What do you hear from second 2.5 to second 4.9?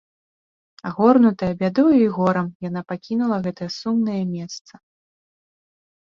яна пакінула гэтае сумнае месца.